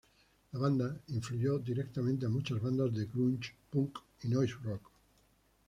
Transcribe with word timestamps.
La 0.53 0.57
banda 0.59 0.99
influyó 1.09 1.59
directamente 1.59 2.25
a 2.25 2.29
muchas 2.29 2.59
bandas 2.59 2.91
de 2.91 3.05
grunge, 3.05 3.53
punk 3.69 3.99
y 4.23 4.29
"noise 4.29 4.55
rock". 4.63 4.89